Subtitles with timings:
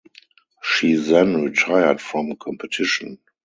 [0.63, 3.19] She then retired from competition.